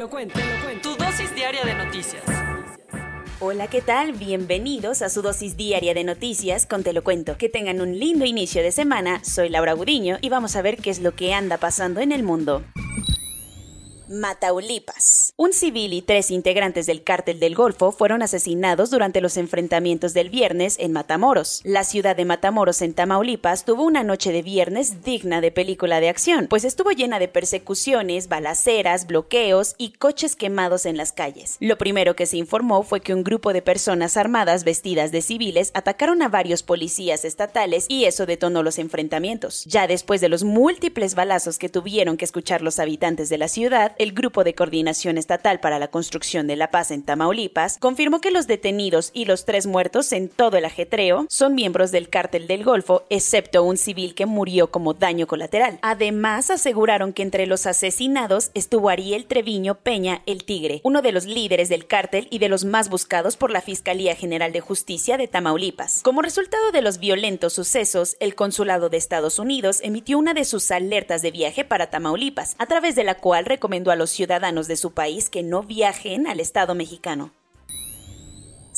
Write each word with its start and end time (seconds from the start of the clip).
Te 0.00 0.04
lo 0.04 0.10
cuento, 0.10 0.40
te 0.40 0.46
lo 0.46 0.64
cuento. 0.64 0.96
Tu 0.96 1.04
dosis 1.04 1.34
diaria 1.34 1.62
de 1.62 1.74
noticias. 1.74 2.22
Hola, 3.38 3.66
¿qué 3.66 3.82
tal? 3.82 4.14
Bienvenidos 4.14 5.02
a 5.02 5.10
su 5.10 5.20
dosis 5.20 5.58
diaria 5.58 5.92
de 5.92 6.04
noticias 6.04 6.64
con 6.64 6.82
Te 6.82 6.94
lo 6.94 7.04
cuento. 7.04 7.36
Que 7.36 7.50
tengan 7.50 7.82
un 7.82 7.98
lindo 7.98 8.24
inicio 8.24 8.62
de 8.62 8.72
semana. 8.72 9.22
Soy 9.22 9.50
Laura 9.50 9.74
Gudiño 9.74 10.16
y 10.22 10.30
vamos 10.30 10.56
a 10.56 10.62
ver 10.62 10.78
qué 10.78 10.88
es 10.88 11.00
lo 11.00 11.14
que 11.14 11.34
anda 11.34 11.58
pasando 11.58 12.00
en 12.00 12.12
el 12.12 12.22
mundo. 12.22 12.62
Mataulipas. 14.10 15.34
Un 15.36 15.52
civil 15.52 15.92
y 15.92 16.02
tres 16.02 16.32
integrantes 16.32 16.86
del 16.86 17.04
cártel 17.04 17.38
del 17.38 17.54
Golfo 17.54 17.92
fueron 17.92 18.22
asesinados 18.22 18.90
durante 18.90 19.20
los 19.20 19.36
enfrentamientos 19.36 20.14
del 20.14 20.30
viernes 20.30 20.74
en 20.80 20.90
Matamoros. 20.90 21.60
La 21.62 21.84
ciudad 21.84 22.16
de 22.16 22.24
Matamoros 22.24 22.82
en 22.82 22.92
Tamaulipas 22.92 23.64
tuvo 23.64 23.84
una 23.84 24.02
noche 24.02 24.32
de 24.32 24.42
viernes 24.42 25.04
digna 25.04 25.40
de 25.40 25.52
película 25.52 26.00
de 26.00 26.08
acción, 26.08 26.48
pues 26.48 26.64
estuvo 26.64 26.90
llena 26.90 27.20
de 27.20 27.28
persecuciones, 27.28 28.26
balaceras, 28.26 29.06
bloqueos 29.06 29.76
y 29.78 29.92
coches 29.92 30.34
quemados 30.34 30.86
en 30.86 30.96
las 30.96 31.12
calles. 31.12 31.56
Lo 31.60 31.78
primero 31.78 32.16
que 32.16 32.26
se 32.26 32.36
informó 32.36 32.82
fue 32.82 33.02
que 33.02 33.14
un 33.14 33.22
grupo 33.22 33.52
de 33.52 33.62
personas 33.62 34.16
armadas 34.16 34.64
vestidas 34.64 35.12
de 35.12 35.22
civiles 35.22 35.70
atacaron 35.72 36.20
a 36.22 36.28
varios 36.28 36.64
policías 36.64 37.24
estatales 37.24 37.86
y 37.86 38.06
eso 38.06 38.26
detonó 38.26 38.64
los 38.64 38.80
enfrentamientos. 38.80 39.64
Ya 39.66 39.86
después 39.86 40.20
de 40.20 40.28
los 40.28 40.42
múltiples 40.42 41.14
balazos 41.14 41.58
que 41.58 41.68
tuvieron 41.68 42.16
que 42.16 42.24
escuchar 42.24 42.60
los 42.60 42.80
habitantes 42.80 43.28
de 43.28 43.38
la 43.38 43.46
ciudad, 43.46 43.94
el 44.00 44.12
Grupo 44.12 44.44
de 44.44 44.54
Coordinación 44.54 45.18
Estatal 45.18 45.60
para 45.60 45.78
la 45.78 45.88
Construcción 45.88 46.46
de 46.46 46.56
la 46.56 46.70
Paz 46.70 46.90
en 46.90 47.02
Tamaulipas 47.02 47.76
confirmó 47.76 48.22
que 48.22 48.30
los 48.30 48.46
detenidos 48.46 49.10
y 49.12 49.26
los 49.26 49.44
tres 49.44 49.66
muertos 49.66 50.10
en 50.12 50.30
todo 50.30 50.56
el 50.56 50.64
ajetreo 50.64 51.26
son 51.28 51.54
miembros 51.54 51.90
del 51.90 52.08
cártel 52.08 52.46
del 52.46 52.64
Golfo, 52.64 53.04
excepto 53.10 53.62
un 53.62 53.76
civil 53.76 54.14
que 54.14 54.24
murió 54.24 54.70
como 54.70 54.94
daño 54.94 55.26
colateral. 55.26 55.78
Además, 55.82 56.48
aseguraron 56.48 57.12
que 57.12 57.20
entre 57.20 57.46
los 57.46 57.66
asesinados 57.66 58.50
estuvo 58.54 58.88
Ariel 58.88 59.26
Treviño 59.26 59.74
Peña 59.74 60.22
el 60.24 60.44
Tigre, 60.44 60.80
uno 60.82 61.02
de 61.02 61.12
los 61.12 61.26
líderes 61.26 61.68
del 61.68 61.86
cártel 61.86 62.26
y 62.30 62.38
de 62.38 62.48
los 62.48 62.64
más 62.64 62.88
buscados 62.88 63.36
por 63.36 63.50
la 63.50 63.60
Fiscalía 63.60 64.16
General 64.16 64.50
de 64.50 64.60
Justicia 64.60 65.18
de 65.18 65.28
Tamaulipas. 65.28 66.00
Como 66.02 66.22
resultado 66.22 66.72
de 66.72 66.80
los 66.80 67.00
violentos 67.00 67.52
sucesos, 67.52 68.16
el 68.18 68.34
Consulado 68.34 68.88
de 68.88 68.96
Estados 68.96 69.38
Unidos 69.38 69.80
emitió 69.82 70.18
una 70.18 70.32
de 70.32 70.46
sus 70.46 70.70
alertas 70.70 71.20
de 71.20 71.32
viaje 71.32 71.66
para 71.66 71.90
Tamaulipas, 71.90 72.54
a 72.56 72.64
través 72.64 72.94
de 72.94 73.04
la 73.04 73.16
cual 73.18 73.44
recomendó 73.44 73.89
a 73.90 73.96
los 73.96 74.10
ciudadanos 74.10 74.68
de 74.68 74.76
su 74.76 74.92
país 74.92 75.30
que 75.30 75.42
no 75.42 75.62
viajen 75.62 76.26
al 76.26 76.40
Estado 76.40 76.74
mexicano. 76.74 77.32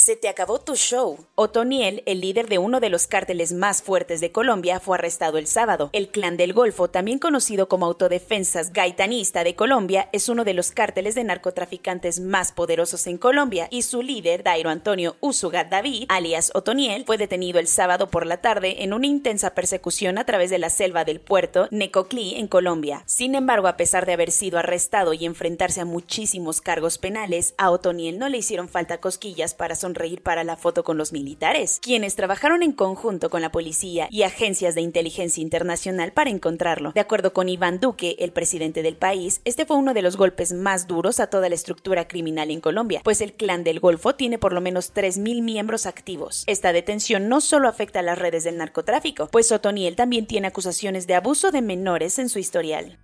Se 0.03 0.17
te 0.17 0.29
acabó 0.29 0.59
tu 0.59 0.75
show. 0.75 1.17
Otoniel, 1.37 2.03
el 2.07 2.21
líder 2.21 2.49
de 2.49 2.59
uno 2.59 2.81
de 2.81 2.89
los 2.89 3.07
cárteles 3.07 3.53
más 3.53 3.85
fuertes 3.85 4.21
de 4.21 4.33
Colombia, 4.33 4.81
fue 4.81 4.97
arrestado 4.97 5.39
el 5.39 5.47
sábado. 5.47 5.91
El 5.93 6.09
Clan 6.09 6.37
del 6.37 6.53
Golfo, 6.53 6.91
también 6.91 7.21
conocido 7.21 7.69
como 7.69 7.87
Autodefensas 7.87 8.73
Gaitanista 8.73 9.45
de 9.45 9.55
Colombia, 9.55 10.09
es 10.11 10.29
uno 10.29 10.43
de 10.43 10.55
los 10.55 10.73
cárteles 10.73 11.15
de 11.15 11.23
narcotraficantes 11.23 12.19
más 12.19 12.51
poderosos 12.51 13.07
en 13.07 13.17
Colombia 13.17 13.69
y 13.71 13.83
su 13.83 14.03
líder, 14.03 14.43
Dairo 14.43 14.71
Antonio 14.71 15.15
Usuga 15.21 15.63
David, 15.63 16.07
alias 16.09 16.51
Otoniel, 16.53 17.05
fue 17.05 17.17
detenido 17.17 17.61
el 17.61 17.69
sábado 17.69 18.09
por 18.09 18.27
la 18.27 18.39
tarde 18.39 18.83
en 18.83 18.95
una 18.95 19.07
intensa 19.07 19.55
persecución 19.55 20.19
a 20.19 20.27
través 20.27 20.51
de 20.51 20.59
la 20.59 20.71
selva 20.71 21.05
del 21.05 21.21
puerto 21.21 21.69
Necoclí 21.71 22.35
en 22.35 22.49
Colombia. 22.49 23.05
Sin 23.07 23.37
embargo, 23.37 23.69
a 23.69 23.77
pesar 23.77 24.05
de 24.05 24.15
haber 24.15 24.33
sido 24.33 24.59
arrestado 24.59 25.13
y 25.13 25.27
enfrentarse 25.27 25.81
a 25.81 25.85
muchísimos 25.85 26.61
cargos 26.61 26.99
penales, 26.99 27.55
a 27.57 27.71
Otoniel 27.71 28.19
no 28.19 28.29
le 28.29 28.39
hicieron 28.39 28.69
falta 28.69 28.99
cosquillas 28.99 29.55
para 29.55 29.77
sonreír 29.93 30.23
para 30.23 30.43
la 30.43 30.57
foto 30.57 30.85
con 30.85 30.97
los 30.97 31.13
militares, 31.13 31.79
quienes 31.83 32.17
trabajaron 32.17 32.63
en 32.63 32.73
conjunto 32.73 33.29
con 33.29 33.43
la 33.43 33.53
policía 33.53 34.09
y 34.11 34.23
agencias 34.23 34.75
de 34.75 34.81
inteligencia 34.81 35.43
internacional 35.43 36.13
para 36.13 36.31
encontrarlo. 36.31 36.93
De 36.93 37.01
acuerdo 37.01 37.35
con 37.35 37.51
Iván 37.51 37.79
Duque, 37.79 38.17
el 38.21 38.33
presidente 38.33 38.83
del 38.83 38.97
país, 38.97 39.43
este 39.45 39.67
fue 39.67 39.77
uno 39.77 39.93
de 39.93 40.01
los 40.01 40.17
golpes 40.17 40.55
más 40.55 40.87
duros 40.87 41.21
a 41.21 41.27
toda 41.27 41.51
la 41.51 41.55
estructura 41.55 42.09
criminal 42.09 42.51
en 42.51 42.63
Colombia, 42.63 43.03
pues 43.05 43.21
el 43.21 43.35
clan 43.35 43.65
del 43.65 43.81
Golfo 43.81 44.15
tiene 44.15 44.39
por 44.39 44.55
lo 44.55 44.63
menos 44.63 44.95
3.000 44.95 45.43
miembros 45.43 45.85
activos. 45.85 46.45
Esta 46.47 46.73
detención 46.73 47.29
no 47.29 47.43
solo 47.43 47.69
afecta 47.69 47.99
a 47.99 48.03
las 48.03 48.19
redes 48.19 48.45
del 48.45 48.57
narcotráfico, 48.57 49.29
pues 49.31 49.53
Otoniel 49.53 49.95
también 49.95 50.27
tiene 50.27 50.49
acusaciones 50.49 51.07
de 51.07 51.17
abuso 51.17 51.51
de 51.51 51.61
menores 51.61 52.19
en 52.19 52.31
su 52.31 52.39
historial. 52.39 52.99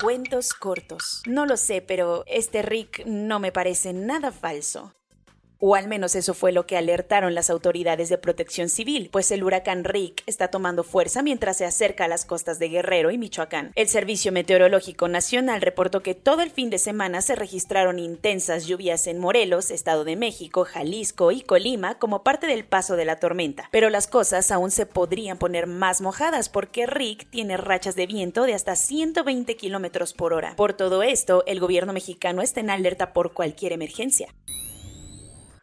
Cuentos 0.00 0.52
cortos. 0.52 1.22
No 1.26 1.44
lo 1.44 1.56
sé, 1.56 1.82
pero 1.82 2.22
este 2.28 2.62
Rick 2.62 3.04
no 3.04 3.40
me 3.40 3.50
parece 3.50 3.92
nada 3.92 4.30
falso. 4.30 4.94
O 5.60 5.74
al 5.74 5.88
menos 5.88 6.14
eso 6.14 6.34
fue 6.34 6.52
lo 6.52 6.66
que 6.66 6.76
alertaron 6.76 7.34
las 7.34 7.50
autoridades 7.50 8.08
de 8.08 8.16
protección 8.16 8.68
civil, 8.68 9.08
pues 9.10 9.32
el 9.32 9.42
huracán 9.42 9.82
Rick 9.82 10.22
está 10.26 10.48
tomando 10.48 10.84
fuerza 10.84 11.20
mientras 11.20 11.56
se 11.56 11.64
acerca 11.64 12.04
a 12.04 12.08
las 12.08 12.24
costas 12.24 12.60
de 12.60 12.68
Guerrero 12.68 13.10
y 13.10 13.18
Michoacán. 13.18 13.72
El 13.74 13.88
Servicio 13.88 14.30
Meteorológico 14.30 15.08
Nacional 15.08 15.60
reportó 15.60 16.00
que 16.00 16.14
todo 16.14 16.42
el 16.42 16.50
fin 16.50 16.70
de 16.70 16.78
semana 16.78 17.22
se 17.22 17.34
registraron 17.34 17.98
intensas 17.98 18.66
lluvias 18.66 19.08
en 19.08 19.18
Morelos, 19.18 19.72
Estado 19.72 20.04
de 20.04 20.14
México, 20.14 20.64
Jalisco 20.64 21.32
y 21.32 21.40
Colima 21.40 21.98
como 21.98 22.22
parte 22.22 22.46
del 22.46 22.64
paso 22.64 22.94
de 22.94 23.04
la 23.04 23.16
tormenta. 23.16 23.68
Pero 23.72 23.90
las 23.90 24.06
cosas 24.06 24.52
aún 24.52 24.70
se 24.70 24.86
podrían 24.86 25.38
poner 25.38 25.66
más 25.66 26.00
mojadas 26.00 26.48
porque 26.48 26.86
Rick 26.86 27.30
tiene 27.30 27.56
rachas 27.56 27.96
de 27.96 28.06
viento 28.06 28.44
de 28.44 28.54
hasta 28.54 28.76
120 28.76 29.56
kilómetros 29.56 30.14
por 30.14 30.34
hora. 30.34 30.54
Por 30.54 30.74
todo 30.74 31.02
esto, 31.02 31.42
el 31.48 31.58
gobierno 31.58 31.92
mexicano 31.92 32.42
está 32.42 32.60
en 32.60 32.70
alerta 32.70 33.12
por 33.12 33.32
cualquier 33.32 33.72
emergencia. 33.72 34.28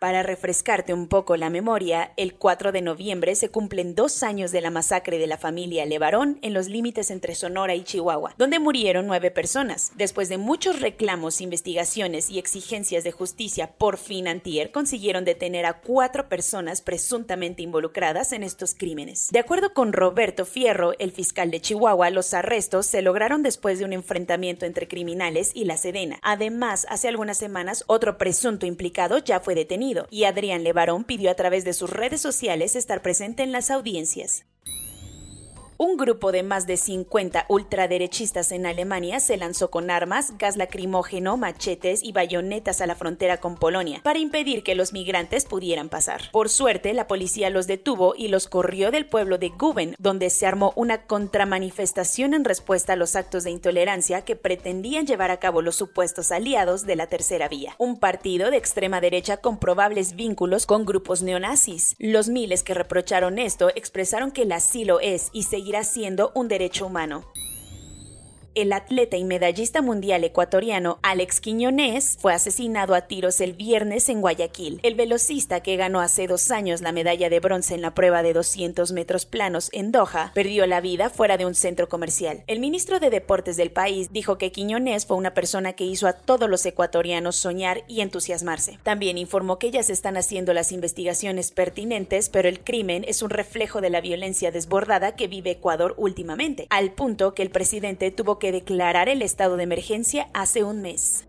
Para 0.05 0.21
refrescarte 0.21 0.93
un 0.93 1.07
poco 1.07 1.35
la 1.35 1.49
memoria, 1.49 2.11
el 2.15 2.35
4 2.35 2.71
de 2.71 2.83
noviembre 2.83 3.33
se 3.33 3.49
cumplen 3.49 3.95
dos 3.95 4.21
años 4.21 4.51
de 4.51 4.61
la 4.61 4.69
masacre 4.69 5.17
de 5.17 5.25
la 5.25 5.39
familia 5.39 5.83
Levarón 5.83 6.37
en 6.43 6.53
los 6.53 6.67
límites 6.67 7.09
entre 7.09 7.33
Sonora 7.33 7.73
y 7.73 7.83
Chihuahua, 7.83 8.35
donde 8.37 8.59
murieron 8.59 9.07
nueve 9.07 9.31
personas. 9.31 9.91
Después 9.95 10.29
de 10.29 10.37
muchos 10.37 10.79
reclamos, 10.79 11.41
investigaciones 11.41 12.29
y 12.29 12.37
exigencias 12.37 13.03
de 13.03 13.11
justicia, 13.11 13.71
por 13.79 13.97
fin 13.97 14.27
Antier 14.27 14.69
consiguieron 14.69 15.25
detener 15.25 15.65
a 15.65 15.81
cuatro 15.81 16.29
personas 16.29 16.83
presuntamente 16.83 17.63
involucradas 17.63 18.31
en 18.31 18.43
estos 18.43 18.75
crímenes. 18.75 19.29
De 19.31 19.39
acuerdo 19.39 19.73
con 19.73 19.91
Roberto 19.91 20.45
Fierro, 20.45 20.93
el 20.99 21.13
fiscal 21.13 21.49
de 21.49 21.61
Chihuahua, 21.61 22.11
los 22.11 22.35
arrestos 22.35 22.85
se 22.85 23.01
lograron 23.01 23.41
después 23.41 23.79
de 23.79 23.85
un 23.85 23.93
enfrentamiento 23.93 24.67
entre 24.67 24.87
criminales 24.87 25.49
y 25.55 25.65
la 25.65 25.77
Sedena. 25.77 26.19
Además, 26.21 26.85
hace 26.91 27.07
algunas 27.07 27.39
semanas, 27.39 27.83
otro 27.87 28.19
presunto 28.19 28.67
implicado 28.67 29.17
ya 29.17 29.39
fue 29.39 29.55
detenido 29.55 29.94
y 30.09 30.25
Adrián 30.25 30.63
Levarón 30.63 31.03
pidió 31.03 31.31
a 31.31 31.35
través 31.35 31.63
de 31.65 31.73
sus 31.73 31.89
redes 31.89 32.21
sociales 32.21 32.75
estar 32.75 33.01
presente 33.01 33.43
en 33.43 33.51
las 33.51 33.71
audiencias. 33.71 34.45
Un 35.77 35.97
grupo 35.97 36.31
de 36.31 36.41
más 36.41 36.67
de 36.67 36.77
50 36.77 37.47
ultraderechistas 37.49 38.53
en 38.53 38.65
Alemania 38.65 39.19
se 39.19 39.35
lanzó 39.35 39.69
con 39.69 39.91
armas, 39.91 40.37
gas 40.37 40.55
lacrimógeno, 40.55 41.35
machetes 41.35 42.01
y 42.01 42.13
bayonetas 42.13 42.79
a 42.79 42.87
la 42.87 42.95
frontera 42.95 43.41
con 43.41 43.57
Polonia 43.57 43.99
para 44.01 44.19
impedir 44.19 44.63
que 44.63 44.73
los 44.73 44.93
migrantes 44.93 45.43
pudieran 45.43 45.89
pasar. 45.89 46.31
Por 46.31 46.47
suerte, 46.47 46.93
la 46.93 47.07
policía 47.07 47.49
los 47.49 47.67
detuvo 47.67 48.15
y 48.15 48.29
los 48.29 48.47
corrió 48.47 48.89
del 48.89 49.05
pueblo 49.05 49.37
de 49.37 49.49
Guben, 49.49 49.95
donde 49.99 50.29
se 50.29 50.47
armó 50.47 50.71
una 50.77 51.07
contramanifestación 51.07 52.33
en 52.33 52.45
respuesta 52.45 52.93
a 52.93 52.95
los 52.95 53.17
actos 53.17 53.43
de 53.43 53.51
intolerancia 53.51 54.23
que 54.23 54.37
pretendían 54.37 55.05
llevar 55.05 55.29
a 55.29 55.41
cabo 55.41 55.61
los 55.61 55.75
supuestos 55.75 56.31
aliados 56.31 56.85
de 56.85 56.95
la 56.95 57.07
Tercera 57.07 57.49
Vía, 57.49 57.75
un 57.79 57.99
partido 57.99 58.49
de 58.49 58.55
extrema 58.55 59.01
derecha 59.01 59.37
con 59.37 59.59
probables 59.59 60.15
vínculos 60.15 60.67
con 60.67 60.85
grupos 60.85 61.21
neonazis. 61.21 61.97
Los 61.99 62.29
miles 62.29 62.63
que 62.63 62.73
reprocharon 62.73 63.39
esto 63.39 63.71
expresaron 63.75 64.31
que 64.31 64.43
el 64.43 64.53
asilo 64.53 65.01
es 65.01 65.31
y 65.33 65.43
seguirá 65.43 65.64
seguirá 65.65 65.83
siendo 65.83 66.31
un 66.35 66.47
derecho 66.47 66.85
humano 66.85 67.25
el 68.55 68.71
atleta 68.71 69.17
y 69.17 69.25
medallista 69.25 69.81
mundial 69.81 70.23
ecuatoriano 70.23 70.97
Alex 71.03 71.41
Quiñonés 71.41 72.17
fue 72.19 72.33
asesinado 72.33 72.95
a 72.95 73.01
tiros 73.01 73.41
el 73.41 73.51
viernes 73.51 74.07
en 74.07 74.21
Guayaquil. 74.21 74.79
El 74.81 74.95
velocista 74.95 75.59
que 75.59 75.75
ganó 75.75 75.99
hace 75.99 76.25
dos 76.25 76.49
años 76.51 76.81
la 76.81 76.93
medalla 76.93 77.29
de 77.29 77.41
bronce 77.41 77.75
en 77.75 77.81
la 77.81 77.93
prueba 77.93 78.23
de 78.23 78.31
200 78.31 78.93
metros 78.93 79.25
planos 79.25 79.69
en 79.73 79.91
Doha 79.91 80.31
perdió 80.33 80.65
la 80.67 80.79
vida 80.79 81.09
fuera 81.09 81.37
de 81.37 81.45
un 81.45 81.53
centro 81.53 81.89
comercial. 81.89 82.43
El 82.47 82.61
ministro 82.61 83.01
de 83.01 83.09
Deportes 83.09 83.57
del 83.57 83.71
país 83.71 84.13
dijo 84.13 84.37
que 84.37 84.53
Quiñonés 84.53 85.05
fue 85.05 85.17
una 85.17 85.33
persona 85.33 85.73
que 85.73 85.83
hizo 85.83 86.07
a 86.07 86.13
todos 86.13 86.49
los 86.49 86.65
ecuatorianos 86.65 87.35
soñar 87.35 87.83
y 87.89 87.99
entusiasmarse. 87.99 88.79
También 88.83 89.17
informó 89.17 89.59
que 89.59 89.71
ya 89.71 89.83
se 89.83 89.91
están 89.91 90.15
haciendo 90.15 90.53
las 90.53 90.71
investigaciones 90.71 91.51
pertinentes, 91.51 92.29
pero 92.29 92.47
el 92.47 92.61
crimen 92.61 93.03
es 93.05 93.21
un 93.21 93.31
reflejo 93.31 93.81
de 93.81 93.89
la 93.89 93.99
violencia 93.99 94.51
desbordada 94.51 95.15
que 95.17 95.27
vive 95.27 95.51
Ecuador 95.51 95.93
últimamente, 95.97 96.67
al 96.69 96.93
punto 96.93 97.33
que 97.33 97.43
el 97.43 97.49
presidente 97.49 98.11
tuvo 98.11 98.39
que 98.39 98.44
declarar 98.51 99.09
el 99.09 99.21
estado 99.21 99.57
de 99.57 99.63
emergencia 99.63 100.29
hace 100.33 100.63
un 100.63 100.81
mes. 100.81 101.25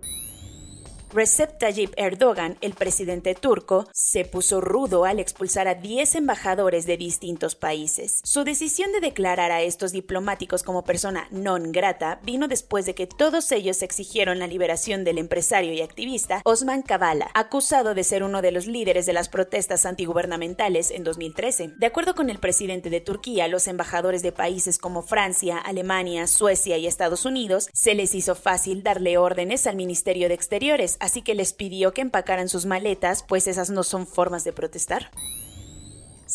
Recep 1.16 1.56
Tayyip 1.56 1.94
Erdogan, 1.96 2.58
el 2.60 2.74
presidente 2.74 3.34
turco, 3.34 3.88
se 3.90 4.26
puso 4.26 4.60
rudo 4.60 5.06
al 5.06 5.18
expulsar 5.18 5.66
a 5.66 5.74
10 5.74 6.16
embajadores 6.16 6.84
de 6.84 6.98
distintos 6.98 7.54
países. 7.54 8.20
Su 8.22 8.44
decisión 8.44 8.92
de 8.92 9.00
declarar 9.00 9.50
a 9.50 9.62
estos 9.62 9.92
diplomáticos 9.92 10.62
como 10.62 10.84
persona 10.84 11.26
non 11.32 11.72
grata 11.72 12.20
vino 12.22 12.52
después 12.52 12.84
de 12.84 12.92
que 12.92 13.06
todos 13.06 13.50
ellos 13.50 13.80
exigieron 13.80 14.38
la 14.38 14.46
liberación 14.46 15.04
del 15.04 15.16
empresario 15.16 15.72
y 15.72 15.80
activista 15.80 16.42
Osman 16.44 16.82
Kavala, 16.82 17.30
acusado 17.32 17.94
de 17.94 18.04
ser 18.04 18.22
uno 18.22 18.42
de 18.42 18.52
los 18.52 18.66
líderes 18.66 19.06
de 19.06 19.14
las 19.14 19.30
protestas 19.30 19.86
antigubernamentales 19.86 20.90
en 20.90 21.02
2013. 21.02 21.72
De 21.78 21.86
acuerdo 21.86 22.14
con 22.14 22.28
el 22.28 22.40
presidente 22.40 22.90
de 22.90 23.00
Turquía, 23.00 23.48
los 23.48 23.68
embajadores 23.68 24.20
de 24.20 24.32
países 24.32 24.76
como 24.76 25.00
Francia, 25.00 25.56
Alemania, 25.56 26.26
Suecia 26.26 26.76
y 26.76 26.86
Estados 26.86 27.24
Unidos 27.24 27.70
se 27.72 27.94
les 27.94 28.14
hizo 28.14 28.34
fácil 28.34 28.82
darle 28.82 29.16
órdenes 29.16 29.66
al 29.66 29.76
Ministerio 29.76 30.28
de 30.28 30.34
Exteriores 30.34 30.98
así 31.06 31.22
que 31.22 31.34
les 31.34 31.52
pidió 31.52 31.94
que 31.94 32.02
empacaran 32.02 32.48
sus 32.48 32.66
maletas, 32.66 33.24
pues 33.26 33.46
esas 33.46 33.70
no 33.70 33.82
son 33.82 34.06
formas 34.06 34.44
de 34.44 34.52
protestar. 34.52 35.10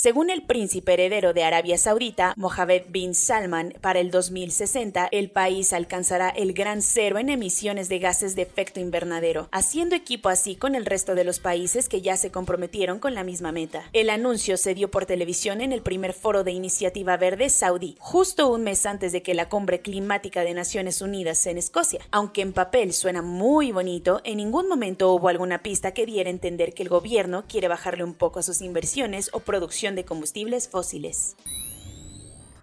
Según 0.01 0.31
el 0.31 0.41
príncipe 0.41 0.93
heredero 0.93 1.31
de 1.31 1.43
Arabia 1.43 1.77
Saudita, 1.77 2.33
Mohammed 2.35 2.85
bin 2.89 3.13
Salman, 3.13 3.75
para 3.81 3.99
el 3.99 4.09
2060 4.09 5.07
el 5.11 5.29
país 5.29 5.73
alcanzará 5.73 6.29
el 6.29 6.53
gran 6.53 6.81
cero 6.81 7.19
en 7.19 7.29
emisiones 7.29 7.87
de 7.87 7.99
gases 7.99 8.35
de 8.35 8.41
efecto 8.41 8.79
invernadero, 8.79 9.47
haciendo 9.51 9.95
equipo 9.95 10.29
así 10.29 10.55
con 10.55 10.73
el 10.73 10.87
resto 10.87 11.13
de 11.13 11.23
los 11.23 11.39
países 11.39 11.87
que 11.87 12.01
ya 12.01 12.17
se 12.17 12.31
comprometieron 12.31 12.97
con 12.97 13.13
la 13.13 13.23
misma 13.23 13.51
meta. 13.51 13.83
El 13.93 14.09
anuncio 14.09 14.57
se 14.57 14.73
dio 14.73 14.89
por 14.89 15.05
televisión 15.05 15.61
en 15.61 15.71
el 15.71 15.83
primer 15.83 16.13
foro 16.13 16.43
de 16.43 16.51
Iniciativa 16.51 17.15
Verde 17.17 17.51
Saudí, 17.51 17.95
justo 17.99 18.51
un 18.51 18.63
mes 18.63 18.87
antes 18.87 19.11
de 19.11 19.21
que 19.21 19.35
la 19.35 19.49
cumbre 19.49 19.81
climática 19.81 20.43
de 20.43 20.55
Naciones 20.55 21.03
Unidas 21.03 21.45
en 21.45 21.59
Escocia. 21.59 21.99
Aunque 22.09 22.41
en 22.41 22.53
papel 22.53 22.93
suena 22.93 23.21
muy 23.21 23.71
bonito, 23.71 24.19
en 24.23 24.37
ningún 24.37 24.67
momento 24.67 25.13
hubo 25.13 25.27
alguna 25.27 25.61
pista 25.61 25.93
que 25.93 26.07
diera 26.07 26.31
a 26.31 26.33
entender 26.33 26.73
que 26.73 26.81
el 26.81 26.89
gobierno 26.89 27.43
quiere 27.47 27.67
bajarle 27.67 28.03
un 28.03 28.15
poco 28.15 28.39
a 28.39 28.43
sus 28.43 28.63
inversiones 28.63 29.29
o 29.31 29.41
producción 29.41 29.90
de 29.95 30.05
combustibles 30.05 30.67
fósiles. 30.67 31.35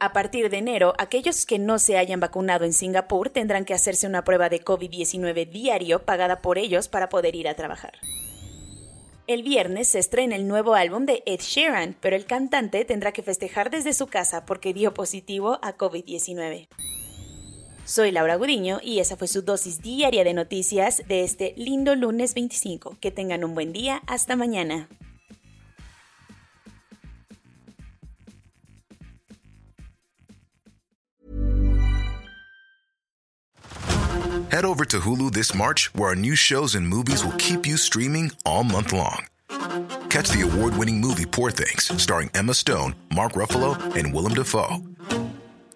A 0.00 0.12
partir 0.12 0.50
de 0.50 0.58
enero, 0.58 0.94
aquellos 0.98 1.46
que 1.46 1.60
no 1.60 1.78
se 1.78 1.96
hayan 1.98 2.18
vacunado 2.18 2.64
en 2.64 2.72
Singapur 2.72 3.30
tendrán 3.30 3.64
que 3.64 3.74
hacerse 3.74 4.08
una 4.08 4.24
prueba 4.24 4.48
de 4.48 4.60
COVID-19 4.60 5.48
diario 5.48 6.04
pagada 6.04 6.42
por 6.42 6.58
ellos 6.58 6.88
para 6.88 7.08
poder 7.08 7.36
ir 7.36 7.46
a 7.46 7.54
trabajar. 7.54 7.92
El 9.28 9.44
viernes 9.44 9.86
se 9.86 10.00
estrena 10.00 10.34
el 10.34 10.48
nuevo 10.48 10.74
álbum 10.74 11.06
de 11.06 11.22
Ed 11.26 11.40
Sheeran, 11.40 11.96
pero 12.00 12.16
el 12.16 12.26
cantante 12.26 12.84
tendrá 12.84 13.12
que 13.12 13.22
festejar 13.22 13.70
desde 13.70 13.92
su 13.92 14.08
casa 14.08 14.44
porque 14.46 14.74
dio 14.74 14.92
positivo 14.94 15.60
a 15.62 15.76
COVID-19. 15.76 16.66
Soy 17.84 18.12
Laura 18.12 18.36
Gudiño 18.36 18.80
y 18.82 19.00
esa 19.00 19.16
fue 19.16 19.28
su 19.28 19.42
dosis 19.42 19.82
diaria 19.82 20.24
de 20.24 20.32
noticias 20.32 21.02
de 21.06 21.22
este 21.22 21.54
lindo 21.56 21.94
lunes 21.94 22.34
25. 22.34 22.96
Que 23.00 23.10
tengan 23.10 23.44
un 23.44 23.54
buen 23.54 23.72
día. 23.72 24.02
Hasta 24.06 24.36
mañana. 24.36 24.88
Head 34.50 34.64
over 34.64 34.84
to 34.84 35.00
Hulu 35.00 35.32
this 35.32 35.52
March, 35.52 35.90
where 35.94 36.10
our 36.10 36.14
new 36.14 36.36
shows 36.36 36.76
and 36.76 36.86
movies 36.86 37.24
will 37.24 37.36
keep 37.38 37.66
you 37.66 37.76
streaming 37.76 38.30
all 38.46 38.62
month 38.62 38.92
long. 38.92 39.26
Catch 40.08 40.30
the 40.30 40.42
award 40.42 40.76
winning 40.76 41.00
movie 41.00 41.26
Poor 41.26 41.50
Things, 41.50 41.90
starring 42.00 42.30
Emma 42.34 42.54
Stone, 42.54 42.94
Mark 43.12 43.32
Ruffalo, 43.32 43.76
and 43.96 44.14
Willem 44.14 44.32
Dafoe. 44.32 44.93